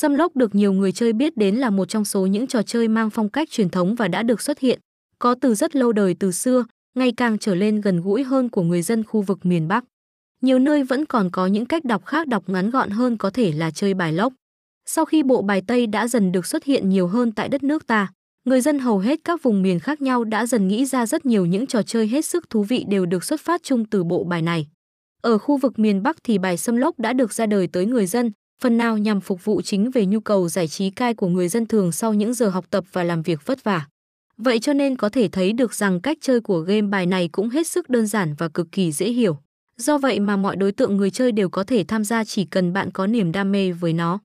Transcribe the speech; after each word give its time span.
Xâm 0.00 0.14
lốc 0.14 0.36
được 0.36 0.54
nhiều 0.54 0.72
người 0.72 0.92
chơi 0.92 1.12
biết 1.12 1.36
đến 1.36 1.56
là 1.56 1.70
một 1.70 1.88
trong 1.88 2.04
số 2.04 2.26
những 2.26 2.46
trò 2.46 2.62
chơi 2.62 2.88
mang 2.88 3.10
phong 3.10 3.28
cách 3.28 3.50
truyền 3.50 3.68
thống 3.68 3.94
và 3.94 4.08
đã 4.08 4.22
được 4.22 4.40
xuất 4.40 4.58
hiện, 4.58 4.80
có 5.18 5.34
từ 5.40 5.54
rất 5.54 5.76
lâu 5.76 5.92
đời 5.92 6.16
từ 6.20 6.32
xưa, 6.32 6.64
ngày 6.94 7.12
càng 7.16 7.38
trở 7.38 7.54
lên 7.54 7.80
gần 7.80 8.00
gũi 8.00 8.22
hơn 8.22 8.48
của 8.48 8.62
người 8.62 8.82
dân 8.82 9.04
khu 9.04 9.22
vực 9.22 9.46
miền 9.46 9.68
Bắc. 9.68 9.84
Nhiều 10.42 10.58
nơi 10.58 10.82
vẫn 10.82 11.06
còn 11.06 11.30
có 11.30 11.46
những 11.46 11.66
cách 11.66 11.84
đọc 11.84 12.04
khác 12.04 12.26
đọc 12.28 12.48
ngắn 12.48 12.70
gọn 12.70 12.90
hơn 12.90 13.16
có 13.16 13.30
thể 13.30 13.52
là 13.52 13.70
chơi 13.70 13.94
bài 13.94 14.12
lốc. 14.12 14.32
Sau 14.86 15.04
khi 15.04 15.22
bộ 15.22 15.42
bài 15.42 15.62
Tây 15.66 15.86
đã 15.86 16.08
dần 16.08 16.32
được 16.32 16.46
xuất 16.46 16.64
hiện 16.64 16.88
nhiều 16.88 17.06
hơn 17.06 17.32
tại 17.32 17.48
đất 17.48 17.62
nước 17.62 17.86
ta, 17.86 18.12
người 18.44 18.60
dân 18.60 18.78
hầu 18.78 18.98
hết 18.98 19.20
các 19.24 19.42
vùng 19.42 19.62
miền 19.62 19.80
khác 19.80 20.02
nhau 20.02 20.24
đã 20.24 20.46
dần 20.46 20.68
nghĩ 20.68 20.86
ra 20.86 21.06
rất 21.06 21.26
nhiều 21.26 21.46
những 21.46 21.66
trò 21.66 21.82
chơi 21.82 22.06
hết 22.06 22.24
sức 22.24 22.50
thú 22.50 22.62
vị 22.62 22.84
đều 22.88 23.06
được 23.06 23.24
xuất 23.24 23.40
phát 23.40 23.62
chung 23.62 23.84
từ 23.84 24.04
bộ 24.04 24.24
bài 24.24 24.42
này. 24.42 24.66
Ở 25.22 25.38
khu 25.38 25.56
vực 25.56 25.78
miền 25.78 26.02
Bắc 26.02 26.16
thì 26.24 26.38
bài 26.38 26.56
xâm 26.56 26.76
lốc 26.76 26.98
đã 26.98 27.12
được 27.12 27.32
ra 27.32 27.46
đời 27.46 27.66
tới 27.66 27.86
người 27.86 28.06
dân, 28.06 28.32
phần 28.60 28.76
nào 28.76 28.98
nhằm 28.98 29.20
phục 29.20 29.44
vụ 29.44 29.62
chính 29.62 29.90
về 29.90 30.06
nhu 30.06 30.20
cầu 30.20 30.48
giải 30.48 30.68
trí 30.68 30.90
cai 30.90 31.14
của 31.14 31.28
người 31.28 31.48
dân 31.48 31.66
thường 31.66 31.92
sau 31.92 32.14
những 32.14 32.34
giờ 32.34 32.48
học 32.48 32.64
tập 32.70 32.84
và 32.92 33.04
làm 33.04 33.22
việc 33.22 33.46
vất 33.46 33.64
vả. 33.64 33.86
Vậy 34.36 34.58
cho 34.58 34.72
nên 34.72 34.96
có 34.96 35.08
thể 35.08 35.28
thấy 35.28 35.52
được 35.52 35.74
rằng 35.74 36.00
cách 36.00 36.18
chơi 36.20 36.40
của 36.40 36.60
game 36.60 36.82
bài 36.82 37.06
này 37.06 37.28
cũng 37.32 37.48
hết 37.48 37.66
sức 37.66 37.88
đơn 37.90 38.06
giản 38.06 38.34
và 38.38 38.48
cực 38.48 38.72
kỳ 38.72 38.92
dễ 38.92 39.10
hiểu. 39.10 39.38
Do 39.76 39.98
vậy 39.98 40.20
mà 40.20 40.36
mọi 40.36 40.56
đối 40.56 40.72
tượng 40.72 40.96
người 40.96 41.10
chơi 41.10 41.32
đều 41.32 41.48
có 41.48 41.64
thể 41.64 41.84
tham 41.88 42.04
gia 42.04 42.24
chỉ 42.24 42.44
cần 42.44 42.72
bạn 42.72 42.90
có 42.90 43.06
niềm 43.06 43.32
đam 43.32 43.52
mê 43.52 43.72
với 43.72 43.92
nó. 43.92 44.18